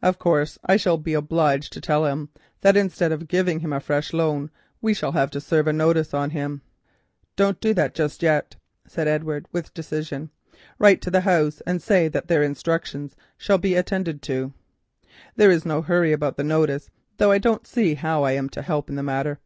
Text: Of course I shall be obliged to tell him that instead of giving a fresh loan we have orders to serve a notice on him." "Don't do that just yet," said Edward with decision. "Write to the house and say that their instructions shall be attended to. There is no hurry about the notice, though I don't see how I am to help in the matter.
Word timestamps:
Of 0.00 0.18
course 0.18 0.58
I 0.64 0.78
shall 0.78 0.96
be 0.96 1.12
obliged 1.12 1.70
to 1.74 1.82
tell 1.82 2.06
him 2.06 2.30
that 2.62 2.78
instead 2.78 3.12
of 3.12 3.28
giving 3.28 3.62
a 3.70 3.78
fresh 3.78 4.14
loan 4.14 4.50
we 4.80 4.94
have 4.94 5.14
orders 5.14 5.32
to 5.32 5.40
serve 5.42 5.66
a 5.66 5.72
notice 5.74 6.14
on 6.14 6.30
him." 6.30 6.62
"Don't 7.36 7.60
do 7.60 7.74
that 7.74 7.94
just 7.94 8.22
yet," 8.22 8.56
said 8.86 9.06
Edward 9.06 9.46
with 9.52 9.74
decision. 9.74 10.30
"Write 10.78 11.02
to 11.02 11.10
the 11.10 11.20
house 11.20 11.60
and 11.66 11.82
say 11.82 12.08
that 12.08 12.26
their 12.26 12.42
instructions 12.42 13.16
shall 13.36 13.58
be 13.58 13.74
attended 13.74 14.22
to. 14.22 14.54
There 15.34 15.50
is 15.50 15.66
no 15.66 15.82
hurry 15.82 16.14
about 16.14 16.38
the 16.38 16.42
notice, 16.44 16.88
though 17.18 17.30
I 17.30 17.36
don't 17.36 17.66
see 17.66 17.96
how 17.96 18.22
I 18.22 18.32
am 18.32 18.48
to 18.48 18.62
help 18.62 18.88
in 18.88 18.96
the 18.96 19.02
matter. 19.02 19.40